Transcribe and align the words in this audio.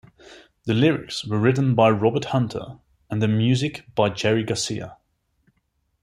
The 0.63 0.73
lyrics 0.73 1.27
were 1.27 1.37
written 1.37 1.75
by 1.75 1.91
Robert 1.91 2.25
Hunter 2.25 2.79
and 3.11 3.21
the 3.21 3.27
music 3.27 3.85
by 3.93 4.09
Jerry 4.09 4.43
Garcia. 4.43 4.97